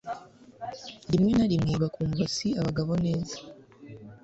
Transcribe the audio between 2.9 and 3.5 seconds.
neza.